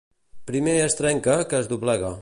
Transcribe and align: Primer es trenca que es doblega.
Primer 0.51 0.73
es 0.85 0.97
trenca 1.03 1.37
que 1.53 1.61
es 1.65 1.71
doblega. 1.75 2.15